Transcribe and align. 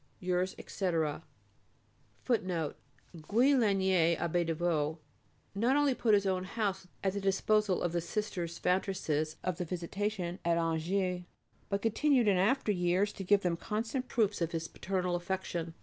Yours, 0.19 0.55
etc. 0.57 1.21
FOOTNOTES: 2.25 2.73
[A] 3.13 3.17
Guy 3.17 3.53
Lanier 3.53 4.15
Abbé 4.15 4.43
de 4.43 4.55
Vaux 4.55 4.97
not 5.53 5.75
only 5.75 5.93
put 5.93 6.15
his 6.15 6.25
own 6.25 6.43
house 6.43 6.87
at 7.03 7.13
the 7.13 7.21
disposal 7.21 7.83
of 7.83 7.91
the 7.91 8.01
Sisters 8.01 8.57
foundresses 8.57 9.35
of 9.43 9.59
the 9.59 9.63
Visitation 9.63 10.39
at 10.43 10.57
Angers, 10.57 11.21
but 11.69 11.83
continued 11.83 12.27
in 12.27 12.37
after 12.37 12.71
years 12.71 13.13
to 13.13 13.23
give 13.23 13.41
them 13.41 13.55
constant 13.55 14.07
proofs 14.07 14.41
of 14.41 14.53
his 14.53 14.67
paternal 14.67 15.15
affection. 15.15 15.75